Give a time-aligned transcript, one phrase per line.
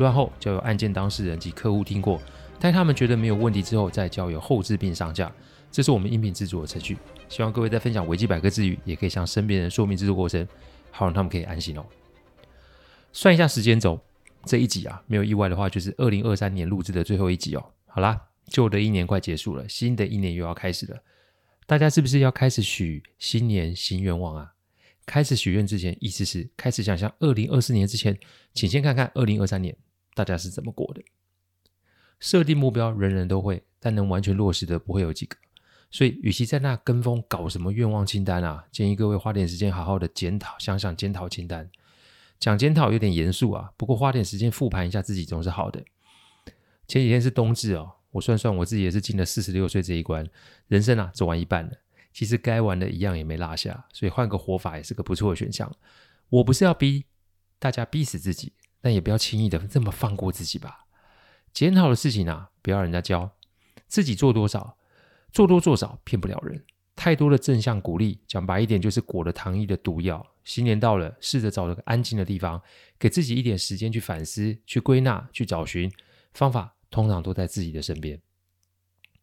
[0.00, 2.18] 录完后交由案件当事人及客户听过，
[2.58, 5.30] 待他们觉得没有问题之后，再交由后置并上架。
[5.70, 6.96] 这是我们音频制作的程序。
[7.28, 10.48] 希望各位在分享维基百科之余，也可以向身边人说明制作过程，
[10.90, 11.84] 好让他们可以安心哦。
[13.12, 14.00] 算一下时间轴，
[14.46, 17.64] 这一集啊，没有意外的话，就是二零二三年录制的最后一集哦。
[17.86, 18.28] 好啦。
[18.46, 20.98] 旧的一年快结束了，新的一年又要开始了。
[21.66, 24.54] 大家是不是要开始许新年新愿望啊？
[25.06, 28.18] 开始许愿之前，意思是开始想象二零二四年之前，
[28.52, 29.76] 请先看看二零二三年
[30.14, 31.02] 大家是怎么过的。
[32.18, 35.36] 设定目标，人人都会，但能完全落实的不会有几个。
[35.90, 41.68] 所以，与其在那跟风搞什么愿望清单啊，建议各位花点时间好好的检讨，想想检讨清单。
[42.38, 45.82] 讲检讨有点严肃啊，不过花点时间复盘一下自己总是好的。
[46.86, 47.92] 前几天是冬至哦。
[48.12, 50.28] 我算算，我自己也是进了四十六岁这一关，
[50.66, 51.72] 人生啊走完一半了。
[52.12, 55.72] 其实该玩的一样也没落下，所以换个活法也是个不错的选项。
[56.28, 57.04] 我不是要逼
[57.60, 60.86] 大家逼死自己，但也不要轻易的这么放过自己吧。
[61.52, 63.32] 检讨的事情啊，不要人家教，
[63.86, 64.76] 自己做多少，
[65.32, 66.64] 做多做少骗不了人。
[66.96, 70.26] 太多的正向鼓励，讲白一点就是裹了糖衣的毒药。
[70.44, 72.60] 新年到了，试着找了个安静的地方，
[72.98, 75.90] 给自己一点时间去反思、去归纳、去找寻
[76.32, 76.76] 方法。
[76.90, 78.20] 通常都在自己的身边，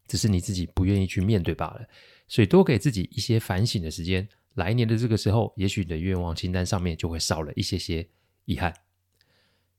[0.07, 1.85] 只是你自己不愿意去面对罢了。
[2.29, 8.07] 所以多给自己一些反省的时间，来年的这个时候，也许你的愿望清单上面就会少了一些些
[8.45, 8.73] 遗憾。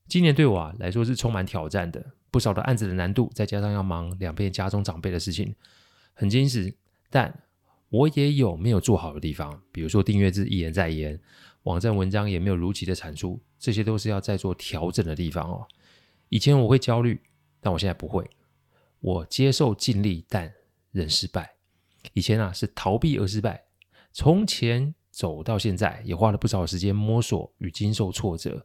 [0.09, 5.55] 今年对我啊来说是充满挑战的，不少的案子的难度，再加上要忙两边家中长辈的事情，
[6.15, 6.75] 很精实。
[7.11, 7.43] 但
[7.91, 11.21] 我也有没有做好的地方，比如说订阅制一延再延，
[11.63, 15.67] 网站文章也没有如期的产出，这些都是要再做调整的地方哦。
[16.29, 17.21] 以前我会焦虑。
[17.61, 18.25] 但我现在不会，
[19.01, 20.55] 我接受尽力，但
[20.93, 21.57] 仍失败。
[22.13, 23.65] 以前啊是逃避而失败，
[24.13, 28.65] 从前走到现在，也花了不少时间摸索与经受挫折。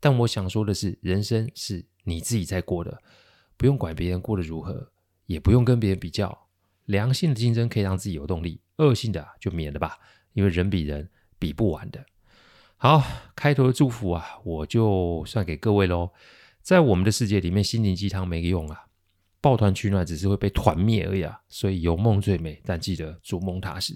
[0.00, 3.00] 但我想说的是，人生是你自己在过的，
[3.56, 4.90] 不用管别人过得如何，
[5.26, 6.46] 也不用跟别人比较。
[6.86, 9.98] 良性的竞争可以让自己有动力，恶性的就免了吧，
[10.32, 12.04] 因为人比人比不完的。
[12.76, 13.02] 好，
[13.34, 16.10] 开头的祝福啊，我就算给各位喽。
[16.62, 18.86] 在我们的世界里面，心灵鸡汤没用啊，
[19.40, 21.40] 抱团取暖只是会被团灭而已啊。
[21.48, 23.94] 所以有梦最美，但记得逐梦踏实。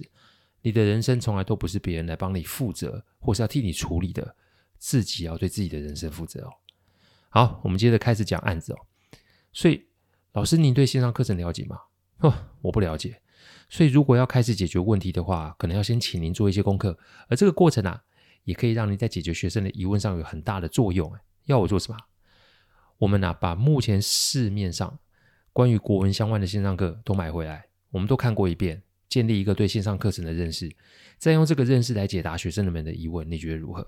[0.62, 4.36] 你的人生从来都不是别人来帮你负责，或是要替你处理的，
[4.82, 6.50] 自己要对自己的人生负责哦。
[7.28, 8.76] 好，我们接着开始讲案子哦。
[9.52, 9.86] 所以，
[10.32, 11.78] 老师，您对线上课程了解吗？
[12.18, 13.22] 哦，我不了解。
[13.68, 16.98] 所以，如果要开始解决问题的话，可能要先请您做一些功课，
[17.28, 18.02] 而这个过程啊，
[18.42, 21.14] 也可以让您在解决学生的疑问上有很大的作用。
[21.44, 21.98] 要我做什么？
[22.98, 24.98] 我们啊，把目前市面上
[25.52, 30.74] 关于国文相关的线上课都买回来，我们都看过一遍，建立一个对线上课程的认识，
[31.18, 33.86] 再用这个认识来解答学生们的疑问，你觉得如何？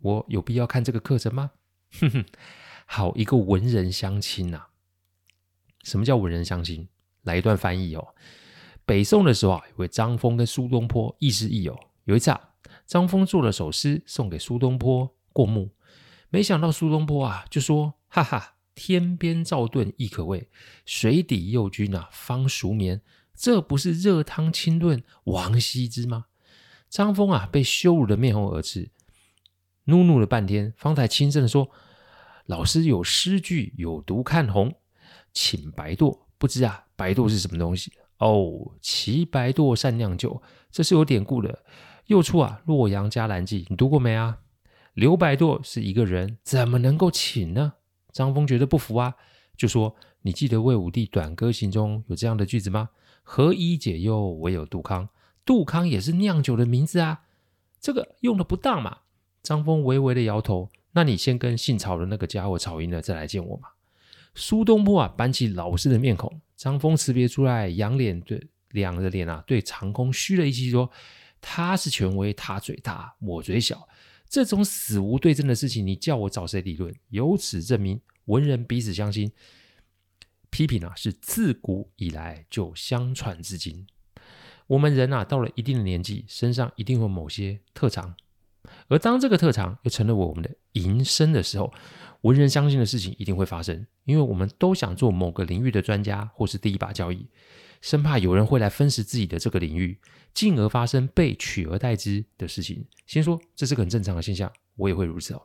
[0.00, 1.52] 我有必要看这个课程吗？
[2.00, 2.24] 哼哼，
[2.86, 4.64] 好一个文人相亲呐！
[5.82, 6.88] 什么叫文人相亲？
[7.22, 8.14] 来一段翻译哦。
[8.84, 11.78] 北宋的时候啊，有位张峰跟苏东坡亦师亦友。
[12.04, 12.50] 有一次啊，
[12.86, 15.70] 张峰做了首诗送给苏东坡过目，
[16.28, 17.94] 没想到苏东坡啊就说。
[18.12, 20.48] 哈哈，天边照炖亦可畏，
[20.84, 23.02] 水底幼君啊方熟眠。
[23.36, 26.24] 这不是热汤清炖王羲之吗？
[26.88, 28.90] 张峰啊被羞辱的面红耳赤，
[29.90, 31.68] 怒怒了半天，方才轻声地说
[32.46, 34.72] ：“老师有诗句，有读看红，
[35.32, 36.20] 请白堕。
[36.38, 37.92] 不知啊，白堕是什么东西？
[38.18, 40.40] 哦，齐白堕善酿酒，
[40.70, 41.62] 这是有典故的。
[42.06, 44.38] 又出啊《洛阳伽蓝记》，你读过没啊？
[44.94, 47.74] 刘白堕是一个人，怎么能够请呢？”
[48.12, 49.14] 张峰觉得不服啊，
[49.56, 52.90] 就说：“你记得魏武帝《短歌行》中有这样的句子吗？
[53.22, 55.08] 何以解忧，唯有杜康。
[55.44, 57.22] 杜康也是酿酒的名字啊，
[57.80, 58.98] 这个用的不当嘛。”
[59.50, 60.70] 张峰微微的摇头。
[60.92, 63.70] 那你先跟姓曹的那个家伙吵赢了，再来见我嘛。
[64.32, 66.40] 苏东坡啊，板起老师的面孔。
[66.54, 70.88] 张峰辞别出来，仰脸对两个脸啊，对长空嘘了一气，说
[71.42, 73.88] ：“他是权威，他嘴大，我嘴小。”
[74.30, 76.94] 这种死无对证的事情，你叫我找谁理论？
[77.08, 79.32] 由此证明，文人彼此相亲，
[80.50, 83.84] 批评啊是自古以来就相传至今。
[84.68, 88.14] 我们人啊，到了一定的年纪，身上一定会有某些特长，
[88.90, 91.72] 而当这个特长又成了我们的营生的时候，
[92.22, 97.28] 文人相信的事情一定会发生，因为我们都想做某个领域的专家或是第一把交椅，
[97.80, 99.96] 生怕有人会来分食自己的这个领域，
[100.34, 102.84] 进而发生被取而代之的事情。
[103.06, 105.42] 先说这是个很正常的现象，我也会如此哦。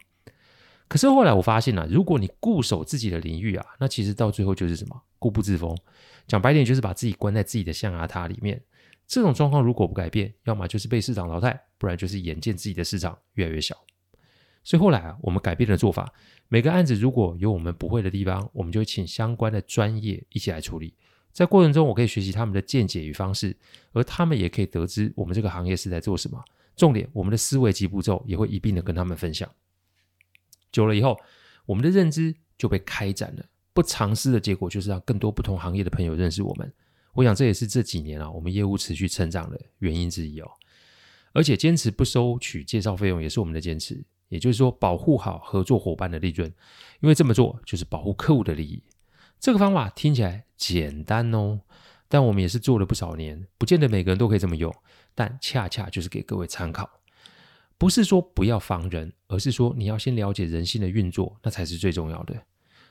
[0.88, 5.00] 可是后来我发现啊，如果你固守自己的领域啊，那其实到最后就是什么？
[5.20, 5.78] 固步自封。
[6.28, 8.62] 讲白点，就是把自己关在自己的象牙塔里面。
[9.08, 13.76] 这种状况如果不改变，要么就是被市场淘汰，不然就是眼见自己的市场越来越小。
[14.64, 16.12] 所以后来啊，我们改变了做法。
[16.48, 20.96] 每个案子如果有我们不会的地方，我们就请相关的专业一起来处理。
[21.32, 23.56] 在过程中，我可以学习他们的见解与方式，
[23.92, 26.44] 而他们也可以得知我们这个行业是在做什么。
[26.76, 29.50] 重点，我们的思维及步骤也会一并的跟他们分享。
[30.72, 31.16] 久了以后，
[31.66, 33.46] 我们的认知就被开展了。
[33.74, 36.74] 不尝试的结果，就是让更多不同行业的朋友认识我们。
[37.16, 40.52] 我想这也是这几年啊，我们业务持续成长的原因之一哦。
[41.34, 44.06] 而且坚持不收取介绍费用，也是我们的坚持。
[44.30, 46.52] 也就是说，保护好合作伙伴的利润，
[47.02, 48.84] 因为这么做就是保护客户的利益。
[49.40, 51.62] 这个方法听起来简单哦，
[52.08, 54.74] 但我们也是做了不少年，不见得每个人都可以这么用。
[55.14, 56.90] 但恰恰就是给各位参考，
[57.78, 62.36] 不是说不要防人，而是说你要先了解人性的运作，那才是最重要的。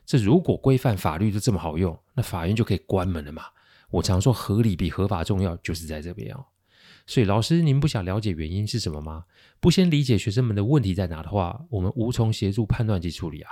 [0.06, 3.44] 这如果规范法律都这么好用，那法院就可以关门了嘛。
[3.94, 6.44] 我常说合理比合法重要，就是在这边哦。
[7.06, 9.24] 所以，老师，您不想了解原因是什么吗？
[9.60, 13.50] 不先理解学生们的问题在哪的话，我们无从协助判断及处理啊。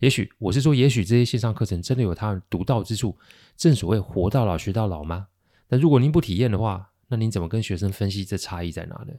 [0.00, 3.16] 也许我是说，也许这些线上课程真的有它独到之处，
[3.56, 5.28] 正所谓活到老学到老吗？
[5.66, 9.14] 但如果您不体验的话，那您怎么跟学生分析这差异在哪呢？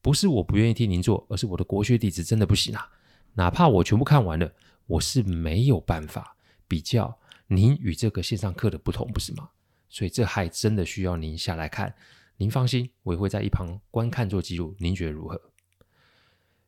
[0.00, 2.88] 不是我不愿意替您做，而是我的国学底子真的不行啊。
[3.34, 4.50] 哪怕我全部看完了，
[4.86, 6.34] 我是没有办法
[6.66, 7.18] 比较
[7.48, 9.50] 您与这个线上课的不同，不是吗？
[9.88, 11.94] 所以这还真的需要您下来看。
[12.36, 14.74] 您放心，我也会在一旁观看做记录。
[14.78, 15.40] 您觉得如何？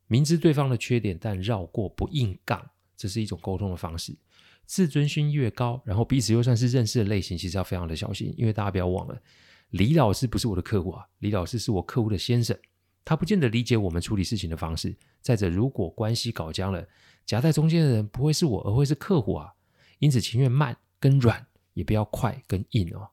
[0.06, 4.16] 明知对方的缺点，但绕过不硬杠，这是一种沟通的方式。
[4.64, 8.34] 自尊心越高，然后彼此又算是认识的类型，其实要非常的小心。
[8.36, 9.22] 因为大家不要忘了，
[9.70, 12.58] 李老师不是我的客户啊，李老师是我客户的先生，
[13.04, 14.96] 他不见得理解我们处理事情的方式。
[15.20, 16.86] 再者，如果关系搞僵了，
[17.26, 19.52] 夹在中间的人不会是我，而会是客户啊。
[19.98, 21.46] 因此，情愿慢跟软，
[21.78, 23.08] 也不要快跟硬哦。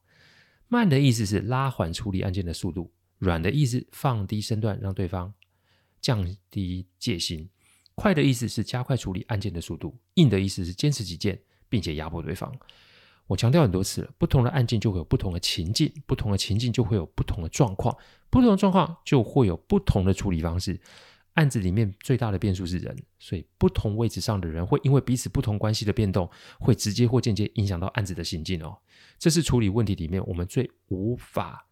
[0.67, 5.31] 慢的意思是拉缓处理案件的速度，软的意思放低身段让对方
[6.01, 7.47] 降低戒心，
[7.93, 11.39] 快的意思是加快处理案件的速度，硬的意思是坚持己见
[11.69, 12.51] 并且压迫对方。
[13.27, 17.95] 我强调很多次了，不同的案件就会有不同的情境，不同的情境就会有不同的状况，
[18.31, 20.81] 不同的状况就会有不同的处理方式。
[21.35, 26.29] 案子里面最大的变数是人，所以不同位置上的人会因为彼此不同关系的变动，
[26.59, 28.77] 会直接或间接影响到案子的行进哦。
[29.19, 31.67] 这是处理问题里面我们最无法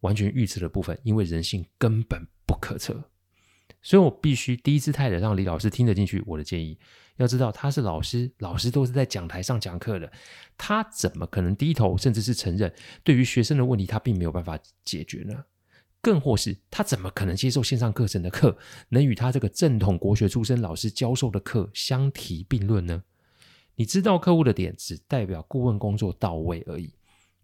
[0.00, 3.10] 完全预测的部分，因为人性根本不可测。
[3.82, 6.78] 所以我必须低姿态的让李老师听得进去我的建议。
[7.16, 10.12] 要知道他是老师，老师都是在讲台上讲课的，
[10.56, 12.72] 他怎么可能低头，甚至是承认
[13.02, 15.44] 对于学生的问题他并没有办法解决呢？
[16.06, 18.56] 更或是他怎么可能接受线上课程的课，
[18.90, 23.02] 能与他这个正统国学出身老师教授的课相提并论呢？
[23.74, 26.92] 你知道客户的点，只代表顾问工作到位而已，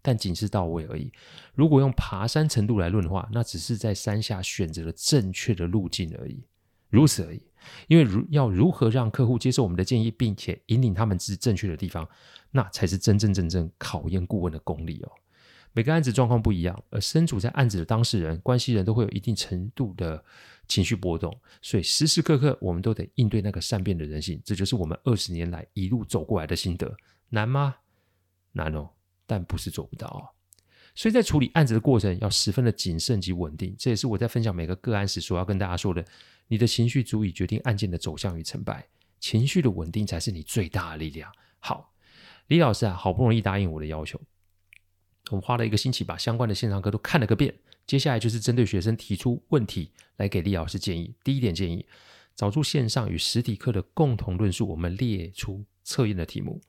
[0.01, 1.11] 但仅是到位而已。
[1.53, 6.41] 如果用爬山程度来论的话，那只是在山下选择了正确的路径而已，
[6.89, 7.43] 如此而已。
[7.89, 12.07] 因为如要如何让客户接受我们的建议，并且引领他们至正确的地方，
[12.51, 15.11] 那才是真真正正考验顾问的功力哦。
[15.73, 20.23] 每个案子状况不一样，而身处在案子的当事人、关系人都会有一定程度的
[20.67, 24.39] 情绪波动，所以时时刻刻我们都得应对那个善变的人性。
[24.45, 26.95] 这就是我们二十年来一路走过来的心得。
[27.29, 27.75] 难吗？
[28.51, 28.87] 难哦，
[29.25, 30.29] 但不是做不到哦。
[30.93, 33.75] 所以在处理案子的过程要十分的谨慎及稳定。
[33.79, 36.05] 这也是我在分享每个个案时所要跟大家说的：
[36.47, 38.85] 你的情绪足以决定案件的走向与成败，
[39.19, 41.31] 情绪的稳定才是你最大的力量。
[41.57, 41.91] 好，
[42.45, 44.21] 李老师啊，好不容易答应我的要求。
[45.29, 47.53] 我们花了一个星期把相关的线上课都看了个遍，
[47.87, 51.13] 接下来就是针对学生提出问题来给李老师建议。
[51.23, 51.85] 第一点建议，
[52.35, 56.61] 找出线上与实体课的共同论述，我们列出测验的题目。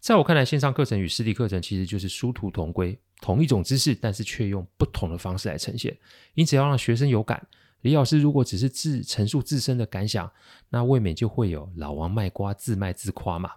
[0.00, 5.96] 在我看来，线上课程与实体课程其实就是殊途同归，同一种知识，但是却用不同的方式来呈现。
[6.34, 7.46] 因此要让学生有感。
[7.80, 10.30] 李老师如果只是自陈述自身的感想，
[10.68, 13.50] 那未免就会有老王卖瓜，自卖自夸嘛。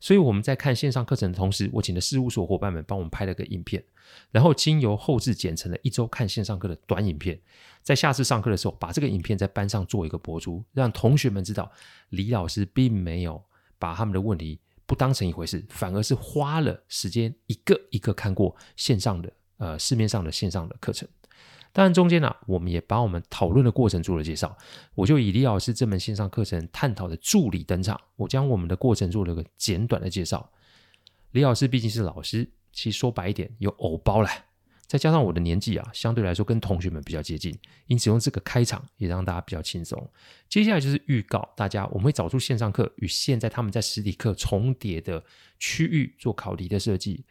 [0.00, 3.82] 所以我们在看线上课程的同时，我请的事务所伙伴们帮我们拍了个影片，
[4.30, 7.40] 然后经由后置剪成了一周看线上课的短影片，
[7.82, 11.70] 在下次上课的时候，把这个影片在班上做一个播出，让同学们知道
[12.10, 13.42] 李老师并没有
[13.78, 21.08] 把他们的问题不当成一回事，反而是花了时间一个一个看过线上的呃市面上的线上的课程。
[21.76, 24.56] 当然中间呢、我们也把我们讨论的过程做了介绍。
[24.94, 30.50] 我就以李老师这门线上课程探讨的助理登场，我将我们的过程做了个简短的介绍。
[31.32, 34.30] 李老师毕竟是老师，其实说白一点，有偶包了。
[34.86, 37.54] 再加上我的年纪啊，相对来说跟同学们比较接近，
[37.88, 40.10] 因此用这个开场也让大家比较轻松。
[40.48, 45.22] 接下来就是预告大家，我们会找出线上课与现在他们在实体课重叠的
[45.58, 47.26] 区域做考题的设计，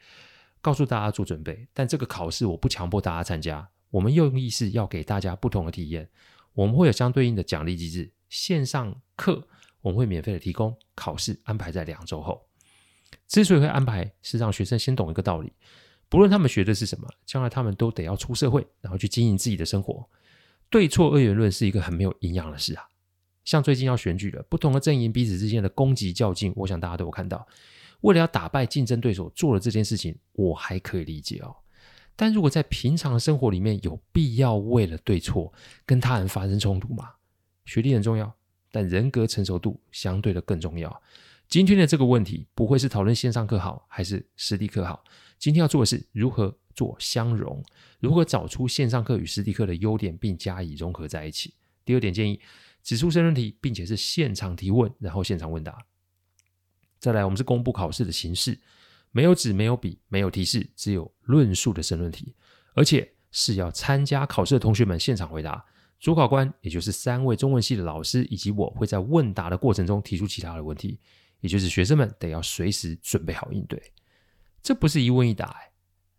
[0.62, 1.68] 告诉大家做准备。
[1.74, 6.10] 但这个考试我不强迫大家参加，我们用意是要给大家不同的体验。
[6.54, 9.48] 我们会有相对应的奖励机制，线上课
[9.82, 12.42] 我们会免费的提供，考试安排在两周后。
[13.28, 15.52] 之所以会安排，是让学生先懂一个道理。
[16.08, 20.08] 不论他们学的是什么，将来他们都得要出社会，然后去经营自己的生活。
[20.70, 22.84] 对错二元论是一个很没有营养的事啊。
[23.44, 27.46] 像最近要选举了，不同的阵营彼此之间的攻击较劲，我想大家都有看到。
[28.02, 31.56] 为了要打败竞争对手，做了这件事情，我还可以理解哦。
[32.16, 35.54] 但如果在平常的生活里面，有必要为了对错
[35.86, 37.12] 跟他人发生冲突吗？
[37.66, 38.34] 学历很重要，
[38.72, 41.02] 但人格成熟度相对的更重要。
[41.48, 45.04] 今天的这个问题不会是讨论线上课好还是实地课好。
[45.38, 47.64] 今天要做的是如何做相融，
[48.00, 51.54] 如何找出线上课与实地课的优点，并加以融合在一起。
[51.84, 52.40] 第二点建议，
[52.82, 55.86] 指出申论题，并且是现场提问，然后现场问答。
[56.98, 58.60] 再来，我们是公布考试的形式，
[59.16, 62.36] 没有纸，没有笔，没有提示，只有论述的申论题，
[62.74, 65.64] 而且是要参加考试的同学们现场回答。
[66.02, 71.00] 主考官也就是三位中文系的老师以及我会在问答的过程中提出其他的问题，
[71.40, 73.82] 也就是学生们得要随时准备好应对。
[74.62, 75.72] 这不是一问一答，哎，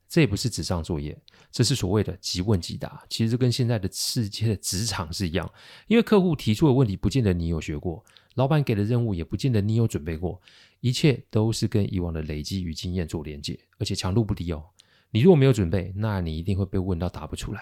[0.08, 1.14] 这也不是纸上作业，
[1.52, 3.04] 这是所谓的即问即答。
[3.10, 5.52] 其实跟现在的世界的职场是一样，
[5.86, 8.02] 因为客户提出的问题不见得你有学过，
[8.36, 10.40] 老板给的任务也不见得你有准备过，
[10.86, 14.64] 一切都是跟以往的累积与经验做连接，而且强度不低哦。
[15.10, 17.60] 你如果没有准备，那你一定会被问到答不出来。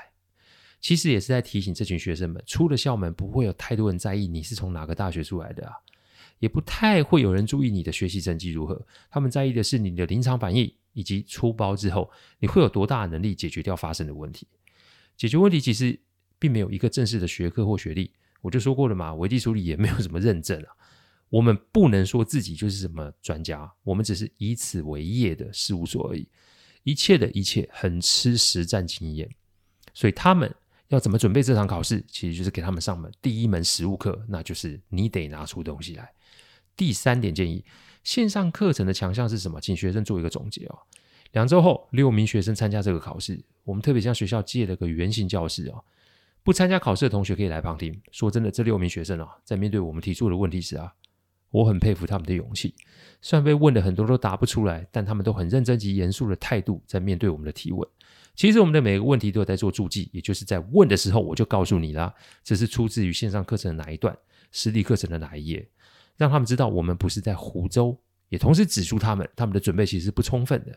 [0.79, 5.73] 其实也是在提醒这群学生们，出了校门不会有太多人在意你是从哪个大学出来的啊。
[6.39, 14.47] 也不太会有人注意你的学习成绩如何，他们在意的是你的临场反应以及出包之后你会有多大能力解决掉发生的问题。
[15.17, 15.99] 解决问题其实
[16.39, 18.13] 并没有一个正式的学科或学历，
[18.43, 20.69] 我就说过了嘛，危机处理也没有什么认证啊。
[21.35, 26.29] 我们不能说自己就是什么专家，我们只是以此为业的事务所而已。
[26.85, 29.29] 一切的一切很吃实战经验，
[29.93, 30.55] 所以他们
[30.89, 36.09] 要怎么准备这场考试，其实就是给他们上门第一门实务课，那就是你得拿出东西来。
[36.77, 37.65] 第三点建议，
[38.05, 39.61] 线上课程的强项是什么？
[39.61, 40.79] 请学生做一个总结哦。
[41.33, 45.85] 两周后，六名学生参加这个考试，我们特别向学校借了个圆形教室哦。
[46.45, 48.01] 不参加考试的同学可以来旁听。
[48.13, 50.95] 说真的，这六名学生啊，在面对我们提出的问题时啊，
[51.55, 52.75] 我很佩服他们的勇气。
[53.23, 57.89] 虽然被问的很多都答不出来，但他们都很认真及严肃的态度在面对我们的提问。
[58.35, 64.17] 其实我们的每个问题都有在做注记，也就是在问的时候我就告诉你啦，这是出自于线上课程的哪一段，
[64.51, 65.69] 实体课程的哪一页。
[66.17, 67.97] 让他们知道我们不是在胡诌，
[68.31, 70.77] 也同时指出他们他们的准备其实是不充分的。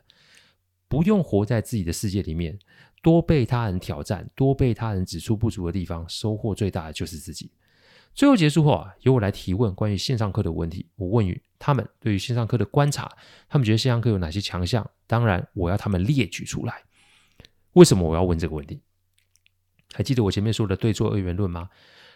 [0.88, 2.58] 不用活在自己的世界里面，
[3.02, 7.52] 多被他人挑战，多被他人指出不足的地方，收获最大的就是自己。
[8.18, 10.88] 最后结束后啊，由我来提问关于线上课的问题。
[10.96, 13.08] 我问于他们对于线上课的观察，
[13.48, 14.90] 他们觉得线上课有哪些强项？
[15.06, 16.82] 当然，我要他们列举出来。
[17.74, 18.82] 为什么我要问这个问题？
[19.94, 21.70] 还记得我前面说的对错二元论吗？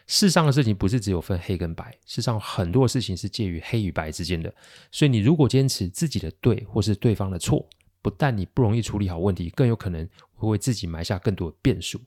[0.08, 4.52] 世上的事情不是只有分黑跟白，世上很多事情是介于黑与白之间的。
[4.92, 7.64] 所以你如果坚持自己的对或是对方的错，
[8.02, 12.02] 不但你不容易处理好问题，更有可能会为自己埋下更多的变数。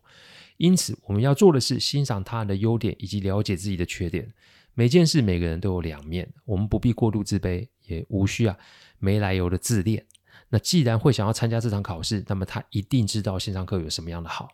[0.56, 4.32] 因此，我们要做的是欣赏他人的优点以及了解自己的缺点。
[4.74, 8.56] 每件事每个人都有两面，我们不必过度自卑，也无需啊
[8.98, 10.04] 没来由的自恋。
[10.48, 14.48] 那既然会想要参加这场考试，那么他一定知道线上课有什么样的好。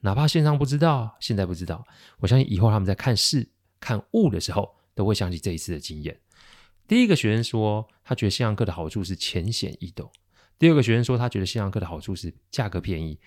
[0.00, 1.84] 哪怕线上不知道，现在不知道，
[2.18, 6.18] 我相信以后他们在看事、看物的时候，都会想起这一次的经验。
[6.88, 10.08] 第一个学生说，他觉得线上课的好处是浅显易懂；
[10.58, 13.18] 第二个学生说，他觉得线上课的好处是价格便宜；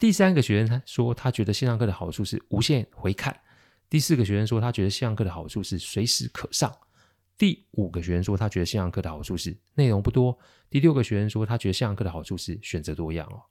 [0.00, 3.30] 第三个学生他说，他觉得线上课的好处是无限回看；
[3.90, 6.70] 第四个学生说，他觉得线上课的好处是随时可上；
[7.36, 10.32] 第五个学生说，他觉得线上课的好处是内容不多；
[10.70, 13.42] 第六个学生说，他觉得线上课的好处是选择多样哦。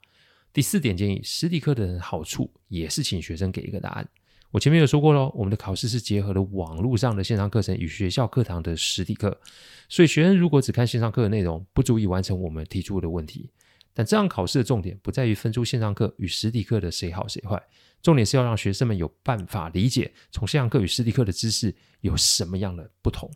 [0.52, 4.10] 第四点建议，实体课的好处也是请学生给一个答案。
[4.50, 9.40] 我前面有说过喽，我们的考试是结合了网络上的线上课程与学校课堂的实体课，
[9.88, 13.52] 所以学生如果只看线上课的内容，不足以完成我们提出的问题。
[14.00, 17.62] 但这样考试的重点不在于分出线上课与实体课的谁好谁坏，
[18.02, 23.30] 重点是要让学生们有办法理解从线上课与实体课的知识有什么样的不同。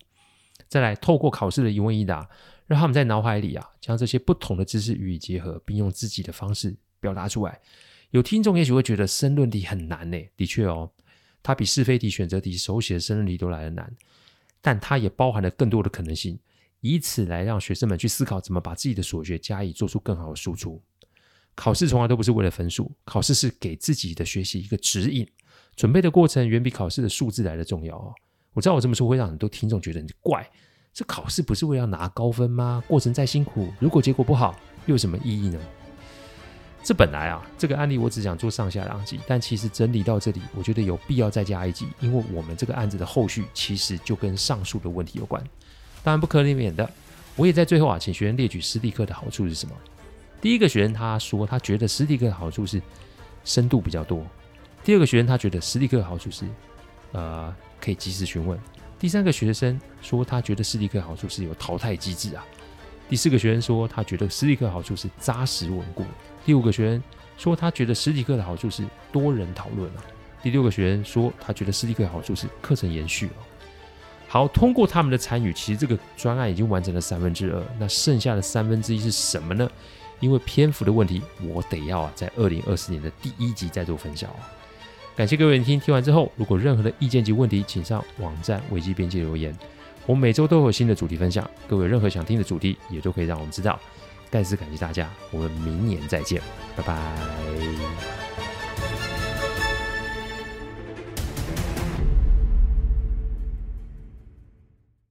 [0.70, 2.30] 再来透过考试的一问一答，
[2.66, 6.74] 让他们在脑海里啊将这些不同的知识予以结合，并用自己的方式。
[7.02, 7.60] 表达出来，
[8.12, 10.90] 有听众也许会觉得申论题很难呢，的确哦，
[11.44, 13.94] 它比是非题、选择题、手写的申论题都来得难，
[14.62, 16.40] 但它也包含了更多的可能性，
[16.84, 20.82] 以此来让学生们去思考怎么把自己的所学加以做出更好的输出。
[21.56, 25.26] 考试从来都不是为了分数，考试是给自己的学习一个指引。
[25.78, 28.14] 准备的过程远比考试的数字来的重要哦。
[28.52, 30.46] 我知道我这么说会让很多听众觉得很怪，
[30.94, 32.84] 这考试不是为了拿高分吗？
[32.86, 35.60] 过程再辛苦，如果结果不好，又有什么意义呢？
[36.84, 45.42] 这本来啊，这个案例我只想做上下两集，但其实整理到这里，我觉得有必要再加一集，因为我们这个案子的后续其实就跟上述的问题有关。
[46.04, 46.88] 当然不可免的，
[47.36, 49.74] 我也在最后啊，请学员列举实体课的好处是什么。
[50.42, 52.82] 第一个学员他说，他觉得实体课的好处是
[53.46, 54.26] 深度比较多。
[54.84, 56.46] 第二个学生他觉得实体课的好处是，
[57.14, 58.60] 呃，可以及时询问。
[59.00, 62.46] 第三个学生说他觉得实体课好处是有淘汰机制啊。
[63.10, 66.04] 第四个学生说他觉得实体课好处是扎实稳固。
[66.46, 67.04] 第五个学生
[67.38, 70.04] 说他觉得实体课的好处是多人讨论啊。
[70.42, 73.40] 第六个学生说他觉得实体课的好处是课程延续哦。
[74.34, 79.70] 好，通过他们的参与，其实这个专案已经完成了三分之二，那剩下的三分之一是什么呢？
[80.20, 84.36] 因为篇幅的问题，我得要啊，在二零二四年的第一集再做分享哦。
[85.16, 89.56] 感谢各位聆听，听完之后，如果任何的意见及问题，请上网站危机边界留言。
[90.08, 93.80] 我每周都有新的主题分享，各位有任何想听的主题，也都可以让我们知道。
[94.32, 96.42] 再次感谢大家，我们明年再见，
[96.76, 98.53] 拜拜。